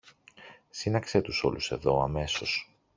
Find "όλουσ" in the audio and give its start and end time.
1.43-1.71